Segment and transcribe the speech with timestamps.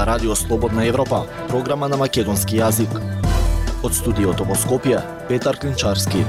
[0.00, 2.88] ова Радио Слободна Европа, програма на македонски јазик.
[3.84, 6.24] Од студиото во Скопје, Петар Клинчарски.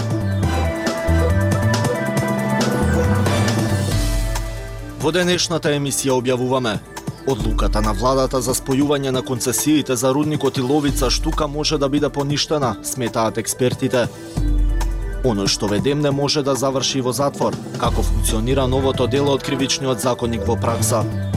[5.00, 6.80] Во денешната емисија објавуваме
[7.28, 12.10] Одлуката на владата за спојување на концесиите за рудникот и ловица штука може да биде
[12.10, 14.08] поништена, сметаат експертите.
[15.24, 20.02] Оној што ведем не може да заврши во затвор, како функционира новото дело од кривичниот
[20.02, 21.31] законник во пракса.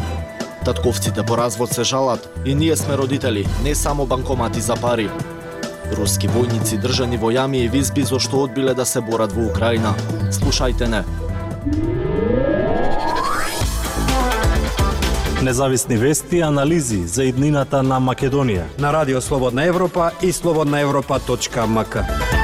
[0.65, 5.11] Татковците по развод се жалат и ние сме родители, не само банкомати за пари.
[5.93, 9.95] Руски војници држани во јами и визби зашто одбиле да се борат во Украина.
[10.33, 11.05] Слушајте не.
[15.43, 18.65] Независни вести и анализи за иднината на Македонија.
[18.79, 22.44] На Радио Слободна Европа и слободнаевропа.мк.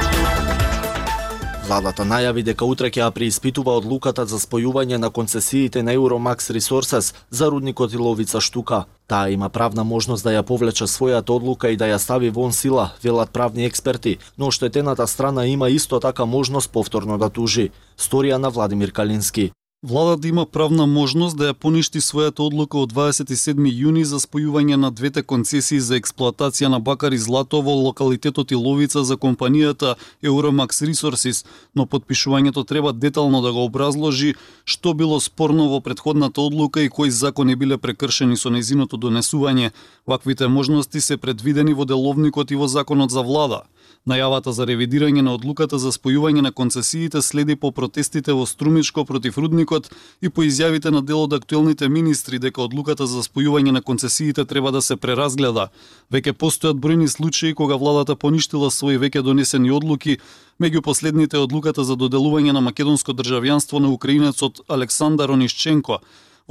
[1.71, 7.13] Владата најави дека утре ќе ја преиспитува одлуката за спојување на концесиите на Euromax Resources
[7.29, 8.81] за рудникот и ловица штука.
[9.07, 12.89] Таа има правна можност да ја повлече својата одлука и да ја стави вон сила,
[13.03, 17.69] велат правни експерти, но оштетената страна има исто така можност повторно да тужи.
[17.97, 19.51] Сторија на Владимир Калински.
[19.83, 24.91] Владата има правна можност да ја поништи својата одлука од 27 јуни за спојување на
[24.93, 31.41] двете концесии за експлоатација на бакар и злато во локалитетот Иловица за компанијата Euromax Resources,
[31.73, 37.09] но подпишувањето треба детално да го образложи што било спорно во предходната одлука и кои
[37.09, 39.71] закони биле прекршени со незиното донесување.
[40.05, 43.63] Ваквите можности се предвидени во деловникот и во законот за влада.
[44.01, 49.37] Најавата за ревидирање на одлуката за спојување на концесиите следи по протестите во Струмичко против
[49.37, 49.91] рудникот
[50.25, 54.71] и по изјавите на дел од актуелните министри дека одлуката за спојување на концесиите треба
[54.71, 55.67] да се преразгледа.
[56.09, 60.17] Веќе постојат бројни случаи кога владата поништила свои веќе донесени одлуки,
[60.59, 66.01] меѓу последните одлуката за доделување на македонско државјанство на украинецот Александар Онишченко,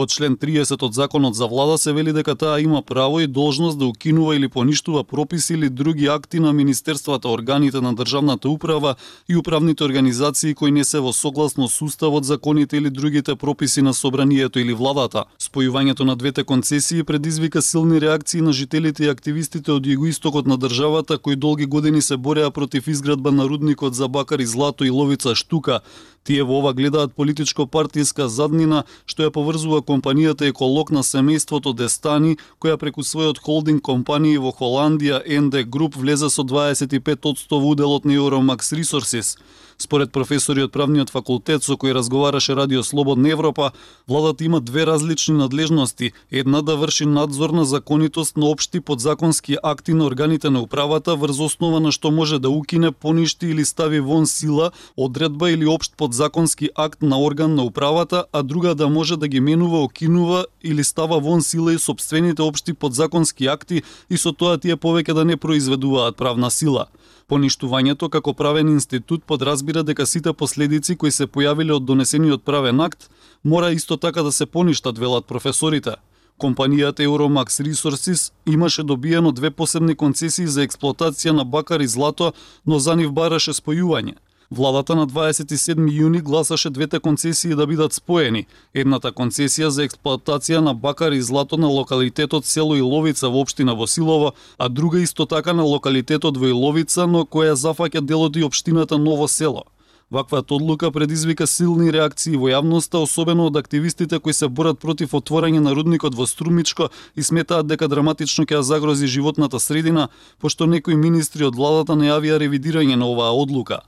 [0.01, 3.79] Во член 30 од Законот за влада се вели дека таа има право и должност
[3.79, 8.95] да укинува или поништува прописи или други акти на министерствата, органите на државната управа
[9.29, 13.93] и управните организации кои не се во согласно со уставот, законите или другите прописи на
[13.95, 15.25] собранието или владата.
[15.39, 21.19] Спојувањето на двете концесии предизвика силни реакции на жителите и активистите од југоистокот на државата
[21.19, 25.35] кои долги години се бореа против изградба на рудникот за бакар и злато и ловица
[25.35, 25.81] штука,
[26.25, 32.37] Тие во ова гледаат политичко партиска заднина што ја поврзува компанијата еколог на семејството Дестани,
[32.61, 38.77] која преку својот холдинг компании во Холандија ND Group влезе со 25% уделот на Euromax
[38.77, 39.37] Resources.
[39.81, 43.71] Според професори од правниот факултет со кој разговараше Радио Слободна Европа,
[44.09, 46.13] владата има две различни надлежности.
[46.31, 51.41] Една да врши надзор на законитост на општи подзаконски акти на органите на управата врз
[51.41, 56.69] основа на што може да укине, поништи или стави вон сила, одредба или општ подзаконски
[56.75, 61.21] акт на орган на управата, а друга да може да ги менува, окинува или става
[61.21, 66.17] вон сила и собствените општи подзаконски акти и со тоа тие повеќе да не произведуваат
[66.19, 66.89] правна сила.
[67.31, 73.07] Поништувањето како правен институт подразбира дека сите последици кои се појавиле од донесениот правен акт
[73.45, 75.95] мора исто така да се поништат, велат професорите.
[76.41, 82.33] Компанијата Euromax Resources имаше добиено две посебни концесии за експлоатација на бакар и злато,
[82.67, 84.19] но за нив бараше спојување–
[84.51, 88.49] Владата на 27 јуни гласаше двете концесии да бидат споени.
[88.75, 94.33] Едната концесија за експлоатација на бакар и злато на локалитетот село Иловица во општина Восилово,
[94.59, 99.29] а друга исто така на локалитетот во Иловица, но која зафаќа делот и општината Ново
[99.29, 99.63] село.
[100.11, 105.61] Ваквата одлука предизвика силни реакции во јавноста, особено од активистите кои се борат против отворање
[105.61, 110.09] на рудникот во Струмичко и сметаат дека драматично ќе загрози животната средина,
[110.41, 113.83] пошто некои министри од владата најавија ревидирање на оваа одлука.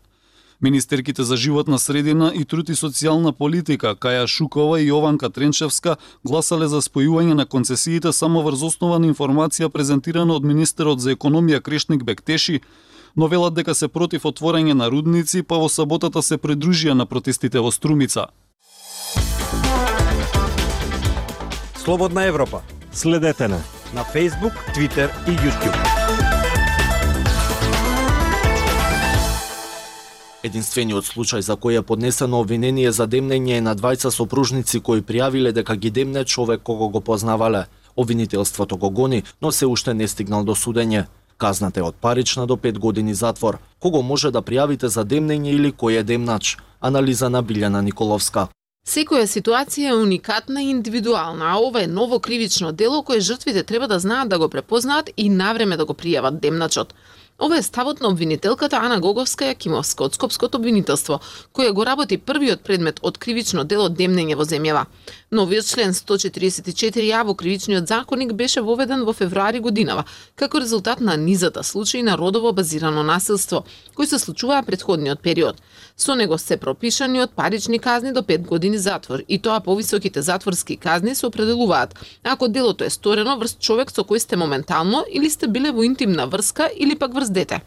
[0.62, 6.68] Министерките за животна средина и труд и социјална политика Каја Шукова и Јованка Тренчевска гласале
[6.68, 12.04] за спојување на концесиите само врз основа на информација презентирана од министерот за економија Крешник
[12.04, 12.60] Бектеши,
[13.16, 17.58] но велат дека се против отворање на рудници, па во саботата се придружија на протестите
[17.58, 18.26] во Струмица.
[21.74, 22.62] Слободна Европа.
[22.92, 23.58] Следете на
[23.94, 26.21] на Facebook, Twitter и YouTube.
[30.42, 35.52] Единствениот случај за кој е поднесено обвинение за демнење е на двајца сопружници кои пријавиле
[35.54, 37.66] дека ги демне човек кого го познавале.
[37.96, 41.04] Обвинителството го гони, но се уште не стигнал до судење.
[41.38, 43.58] Казната е од парична до 5 години затвор.
[43.78, 46.56] Кого може да пријавите за демнење или кој е демнач?
[46.80, 48.48] Анализа на Билјана Николовска.
[48.82, 53.88] Секоја ситуација е уникатна и индивидуална, а ова е ново кривично дело кое жртвите треба
[53.88, 56.94] да знаат да го препознаат и навреме да го пријават демначот.
[57.42, 61.16] Ова е ставот на обвинителката Ана Гоговска Јакимовска од Скопското обвинителство,
[61.50, 64.84] која го работи првиот предмет од кривично дело демнење во земјава.
[65.34, 70.04] Новиот член 144а во кривичниот законник беше воведен во февруари годинава,
[70.36, 75.58] како резултат на низата случаи на родово базирано насилство, кои се случуваа предходниот период.
[75.96, 80.76] Со него се пропишани од парични казни до 5 години затвор и тоа повисоките затворски
[80.76, 81.94] казни се определуваат
[82.24, 86.26] ако делото е сторено врз човек со кој сте моментално или сте биле во интимна
[86.26, 87.62] врска или пак врз дете.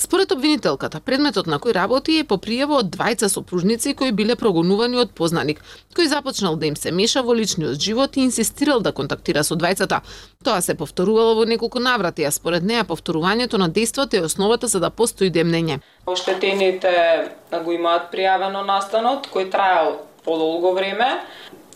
[0.00, 5.00] Според обвинителката, предметот на кој работи е по пријава од двајца сопружници кои биле прогонувани
[5.02, 5.58] од познаник,
[5.98, 9.98] кој започнал да им се меша во личниот живот и инсистирал да контактира со двајцата.
[10.46, 14.78] Тоа се повторувало во неколку наврати, а според неа повторувањето на действото е основата за
[14.78, 15.80] да постои демнење.
[16.06, 17.34] Оштетените
[17.64, 21.26] го имаат пријавено настанот кој траел подолго време.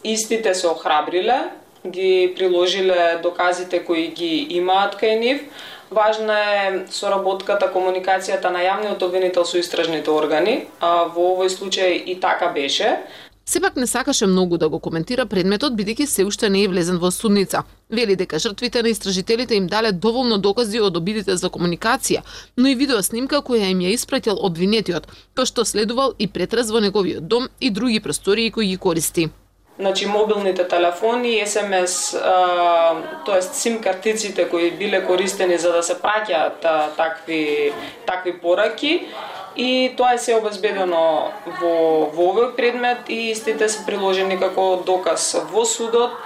[0.05, 1.51] Истите се охрабриле,
[1.87, 5.43] ги приложиле доказите кои ги имаат кај нив,
[5.93, 10.55] Важна е соработката, комуникацијата на јавниот обвинител со истражните органи.
[10.81, 12.97] А, во овој случај и така беше.
[13.45, 17.11] Сепак не сакаше многу да го коментира предметот бидејќи се уште не е влезен во
[17.11, 17.65] судница.
[17.91, 22.23] Вели дека жртвите на истражителите им дале доволно докази од обидите за комуникација,
[22.57, 27.29] но и видеоснимка која им ја испратил обвинетиот, кој што следувал и претраз во неговиот
[27.29, 29.29] дом и други простории кои ги користи
[29.79, 32.17] значи мобилните телефони, СМС,
[33.25, 36.67] тоест сим картиците кои биле користени за да се праќаат
[36.97, 37.73] такви
[38.07, 39.07] такви пораки.
[39.57, 41.29] И тоа е се обезбедено
[41.61, 46.17] во во овој предмет и истите се приложени како доказ во судот.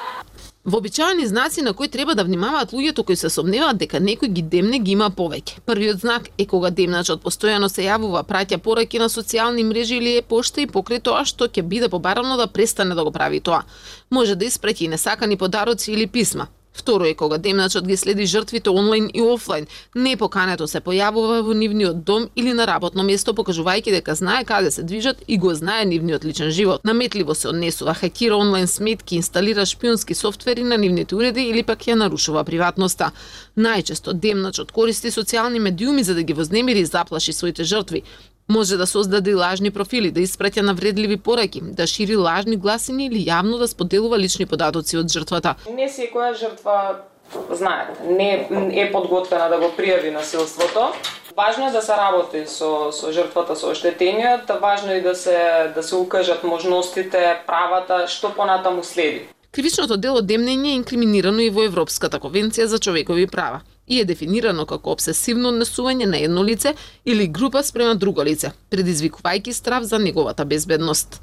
[0.67, 4.81] Вообичаени знаци на кои треба да внимаваат луѓето кои се сомневаат дека некој ги демне
[4.83, 5.61] ги има повеќе.
[5.63, 10.25] Првиот знак е кога демначот постојано се јавува, праќа пораки на социјални мрежи или е
[10.27, 13.63] пошта и покрај тоа што ќе биде побарано да престане да го прави тоа.
[14.11, 16.49] Може да испраќа и несакани подароци или писма.
[16.77, 22.05] Второ е кога демначот ги следи жртвите онлайн и офлайн, непокането се појавува во нивниот
[22.05, 26.25] дом или на работно место, покажувајќи дека знае каде се движат и го знае нивниот
[26.25, 26.85] личен живот.
[26.85, 31.95] Наметливо се однесува, хакира онлайн сметки, инсталира шпионски софтвери на нивните уреди или пак ја
[31.97, 33.11] нарушува приватноста.
[33.57, 38.03] Најчесто демначот користи социјални медиуми за да ги вознемири и заплаши своите жртви.
[38.49, 43.59] Може да создаде лажни профили, да испраќа навредливи пораки, да шири лажни гласини или јавно
[43.59, 45.57] да споделува лични податоци од жртвата.
[45.67, 47.03] Не секоја жртва
[47.51, 48.47] знаете, не
[48.81, 50.93] е подготвена да го пријави насилството.
[51.37, 55.83] Важно е да се работи со со жртвата со оштетениот, важно е да се да
[55.83, 59.27] се укажат можностите, правата, што понатаму следи.
[59.53, 64.67] Кривичното дело демнење е инкриминирано и во Европската конвенција за човекови права и е дефинирано
[64.67, 66.75] како обсесивно однесување на едно лице
[67.05, 71.23] или група спрема друго лице, предизвикувајќи страв за неговата безбедност.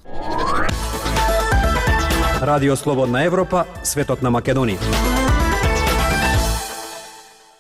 [2.42, 5.23] Радио Слободна Европа, светот на Македонија.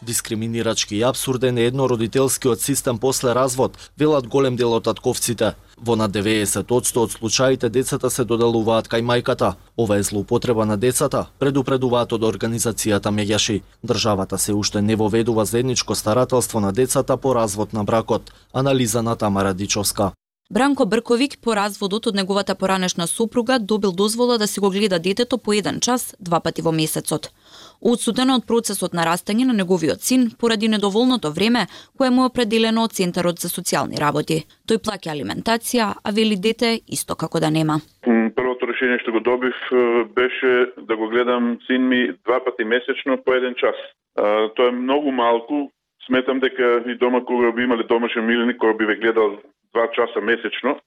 [0.05, 5.53] Дискриминирачки и абсурден е еднородителскиот систем после развод, велат голем дел од татковците.
[5.77, 9.53] Во над 90% од случаите децата се доделуваат кај мајката.
[9.77, 13.61] Ова е злоупотреба на децата, предупредуваат од организацијата Меѓаши.
[13.85, 18.31] Државата се уште не воведува заедничко старателство на децата по развод на бракот.
[18.53, 20.11] Анализа на Тамара Дичовска.
[20.51, 25.37] Бранко Брковик по разводот од неговата поранешна супруга добил дозвола да си го гледа детето
[25.37, 27.31] по еден час, два пати во месецот.
[27.81, 32.83] Одсуден од процесот на растање на неговиот син поради недоволното време кое му е определено
[32.83, 34.43] од Центарот за социјални работи.
[34.67, 37.79] Тој плаќа алиментација, а вели дете исто како да нема.
[38.35, 39.55] Првото решение што го добив
[40.15, 43.79] беше да го гледам син ми два пати месечно по еден час.
[44.55, 45.71] Тоа е многу малку.
[46.05, 49.39] Сметам дека и дома кога би имале домашен миленик кој би ве гледал
[49.73, 50.79] два часа месечно,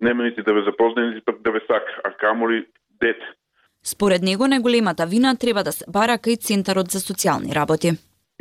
[0.00, 2.66] нема нити да ве запознае, нити да ве сака, а камоли
[3.00, 3.26] дете.
[3.84, 7.90] Според него најголемата вина треба да се бара кај Центарот за социјални работи.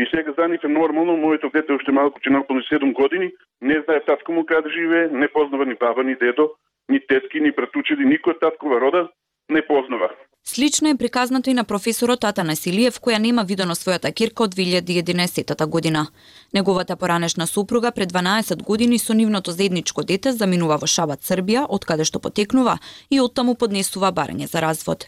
[0.02, 3.32] И сега за нив е нормално, моето дете уште малку че наполни 7 години,
[3.62, 6.52] не знае татко му каде живее, не познава ни баба, ни дедо,
[6.90, 9.10] ни тетки, ни братучеди, никој таткова рода
[9.50, 10.10] не познава.
[10.54, 15.66] Слично е приказнато и на професорот Ата Силиев, која нема видено својата кирка од 2011
[15.66, 16.08] година.
[16.54, 21.86] Неговата поранешна супруга пред 12 години со нивното заедничко дете заминува во Шабат, Србија, од
[21.86, 22.80] каде што потекнува
[23.10, 25.08] и оттаму поднесува барање за развод.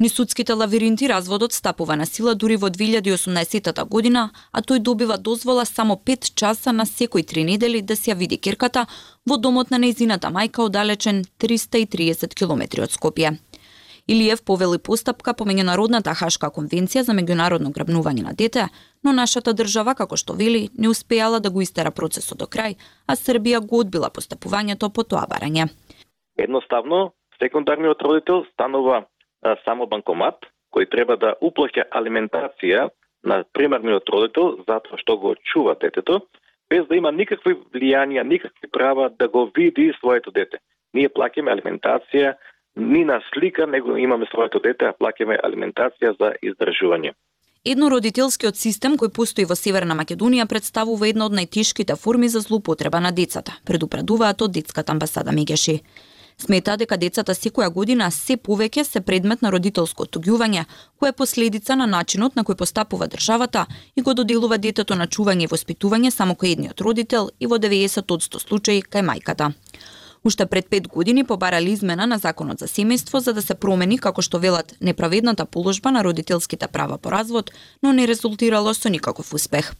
[0.00, 5.64] Ни судските лавиринти разводот стапува на сила дури во 2018 година, а тој добива дозвола
[5.64, 8.86] само 5 часа на секој три недели да се ја види кирката
[9.26, 13.36] во домот на нејзината мајка оддалечен 330 км од Скопје.
[14.10, 18.64] Илиев повели постапка по меѓународната Хашка конвенција за меѓународно грабнување на дете,
[19.06, 22.74] но нашата држава, како што вели, не успеала да го истера процесот до крај,
[23.06, 25.68] а Србија го одбила постапувањето по тоа барање.
[26.42, 30.42] Едноставно, секундарниот родител станува а, само банкомат
[30.74, 32.88] кој треба да уплаќа алиментација
[33.22, 36.18] на примарниот родител затоа што го чува детето,
[36.70, 40.58] без да има никакви влијанија, никакви права да го види своето дете.
[40.94, 42.34] Ние плаќаме алиментација
[42.76, 47.12] ни на слика, него имаме своето дете, а плакеме алиментација за издржување.
[47.64, 53.10] Еднородителскиот систем кој постои во Северна Македонија представува една од најтешките форми за злоупотреба на
[53.12, 55.82] децата, предупредуваат од детската амбасада Мегеши.
[56.40, 60.64] Смета дека децата секоја година се повеќе се предмет на родителско отуѓување,
[60.96, 65.44] кое е последица на начинот на кој постапува државата и го доделува детето на чување
[65.44, 69.52] и воспитување само кај едниот родител и во 90% случаи кај мајката.
[70.24, 74.20] Уште пред пет години побарали измена на Законот за семејство за да се промени, како
[74.22, 77.50] што велат, неправедната положба на родителските права по развод,
[77.82, 79.72] но не резултирало со никаков успех.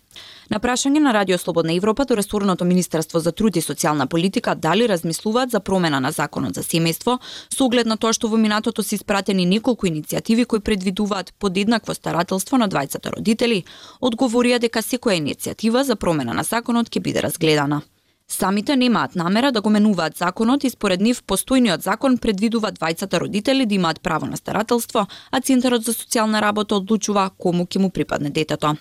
[0.51, 4.89] На прашање на Радио Слободна Европа до Ресорното Министерство за труд и социјална политика дали
[4.89, 7.19] размислуваат за промена на Законот за семејство,
[7.53, 12.57] со оглед на тоа што во минатото се испратени неколку иницијативи кои предвидуваат подеднакво старателство
[12.57, 13.65] на двајцата родители,
[14.01, 17.83] одговорија дека секоја иницијатива за промена на законот ќе биде разгледана.
[18.31, 23.67] Самите немаат намера да го менуваат законот и според нив постојниот закон предвидува двајцата родители
[23.67, 28.31] да имаат право на старателство, а Центарот за социјална работа одлучува кому ќе му припадне
[28.31, 28.77] детето.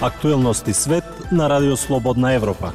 [0.00, 2.72] Актуелности свет на Радио Слободна Европа.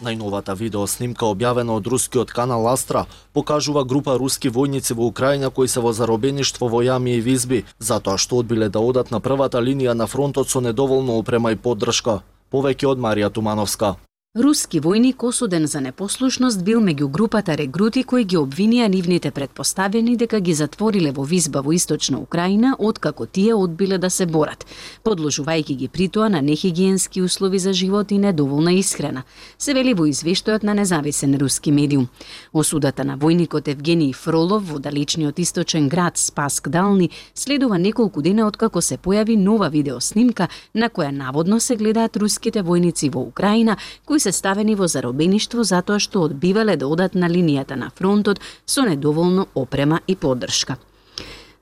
[0.00, 3.04] Најновата видеоснимка објавена од рускиот канал Астра
[3.36, 8.16] покажува група руски војници во Украина кои се во заробеништво во јами и визби, затоа
[8.16, 12.22] што одбиле да одат на првата линија на фронтот со недоволно опрема и поддршка.
[12.50, 13.96] Повеќе од Марија Тумановска.
[14.38, 20.38] Руски војник осуден за непослушност бил меѓу групата регрути кои ги обвинија нивните предпоставени дека
[20.40, 24.66] ги затвориле во визба во источна Украина откако тие одбиле да се борат,
[25.04, 29.24] подложувајќи ги притоа на нехигиенски услови за живот и недоволна исхрана,
[29.58, 32.06] се вели во извештајот на независен руски медиум.
[32.52, 38.80] Осудата на војникот Евгений Фролов во далечниот источен град Спаск Дални следува неколку дена откако
[38.80, 44.32] се појави нова видеоснимка на која наводно се гледаат руските војници во Украина кои се
[44.32, 50.00] ставени во заробеништво затоа што одбивале да одат на линијата на фронтот со недоволно опрема
[50.06, 50.76] и поддршка.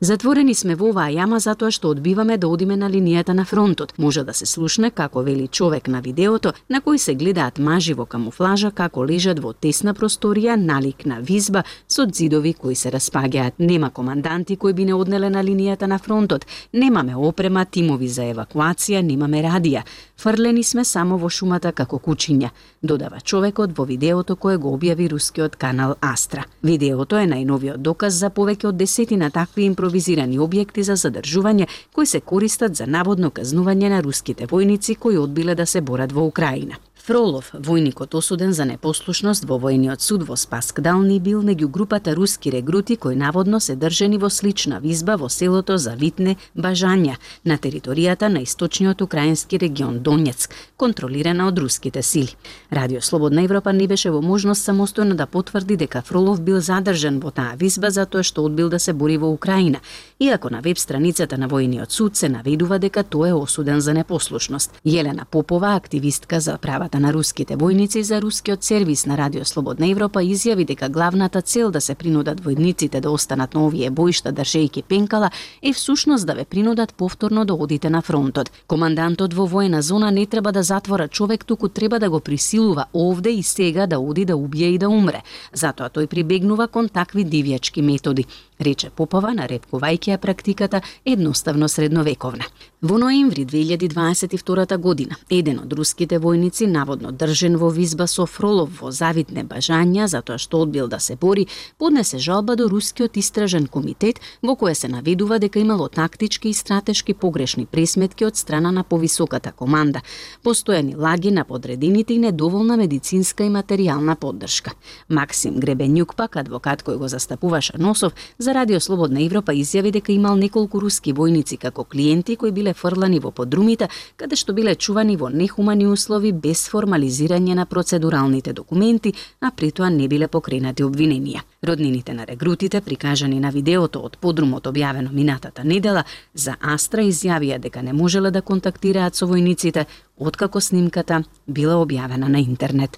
[0.01, 3.93] Затворени сме во оваа јама затоа што одбиваме да одиме на линијата на фронтот.
[3.99, 8.07] Може да се слушне како вели човек на видеото, на кој се гледаат мажи во
[8.07, 13.59] камуфлажа како лежат во тесна просторија налик на визба со зидови кои се распаѓаат.
[13.59, 16.47] Нема команданти кои би не однеле на линијата на фронтот.
[16.73, 19.83] Немаме опрема, тимови за евакуација, немаме радија.
[20.17, 22.51] Фрлени сме само во шумата како кучиња,
[22.83, 26.45] додава човекот во видеото кое го објави рускиот канал Астра.
[26.63, 32.21] Видеото е најновиот доказ за повеќе од десетина такви импровизирани објекти за задржување кои се
[32.21, 36.77] користат за наводно казнување на руските војници кои одбиле да се борат во Украина.
[37.09, 42.51] Фролов, војникот осуден за непослушност во војниот суд во Спаск Дални, бил меѓу групата руски
[42.53, 47.15] регрути кои наводно се држени во слична визба во селото Завитне Бажања
[47.49, 52.37] на територијата на источниот украински регион Донецк, контролирана од руските сили.
[52.71, 57.33] Радио Слободна Европа не беше во можност самостојно да потврди дека Фролов бил задржан во
[57.33, 59.81] таа визба затоа што одбил да се бори во Украина,
[60.21, 64.77] иако на веб страницата на војниот суд се наведува дека тој е осуден за непослушност.
[64.85, 70.21] Јелена Попова, активистка за правата на руските војници за рускиот сервис на Радио Слободна Европа
[70.23, 75.31] изјави дека главната цел да се принудат војниците да останат на овие бојшта држејќи пенкала
[75.63, 78.51] е всушност да ве принудат повторно да одите на фронтот.
[78.67, 83.31] Командантот во војна зона не треба да затвора човек, туку треба да го присилува овде
[83.31, 85.23] и сега да оди да убие и да умре.
[85.53, 88.27] Затоа тој прибегнува кон такви дивјачки методи
[88.59, 92.45] рече Попова, нарепкувајќи ја практиката едноставно средновековна.
[92.83, 98.93] Во ноември 2022 година, еден од руските војници, наводно држен во визба со Фролов во
[98.93, 101.47] завидне бажања затоа што одбил да се бори,
[101.79, 107.15] поднесе жалба до рускиот истражен комитет во која се наведува дека имало тактички и стратешки
[107.15, 110.03] погрешни пресметки од страна на повисоката команда,
[110.45, 114.73] постојани лаги на подредините и недоволна медицинска и материјална поддршка.
[115.09, 118.15] Максим Гребенјук пак, адвокат кој го застапуваше Носов,
[118.49, 123.19] за Радио Слободна Европа изјави дека имал неколку руски војници како клиенти кои биле фрлани
[123.21, 129.51] во подрумите, каде што биле чувани во нехумани услови без формализирање на процедуралните документи, а
[129.51, 131.43] при тоа не биле покренати обвиненија.
[131.63, 137.83] Роднините на регрутите, прикажани на видеото од подрумот објавено минатата недела, за Астра изјавија дека
[137.83, 139.85] не можеле да контактираат со војниците
[140.17, 142.97] откако снимката била објавена на интернет.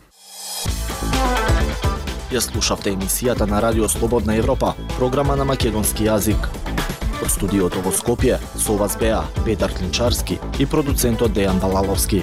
[2.31, 6.45] Ја слушавте емисијата на Радио Слободна Европа, програма на македонски јазик.
[7.19, 12.23] Од студиото во Скопје, со вас беа Петар Клинчарски и продуцентот Дејан Балаловски.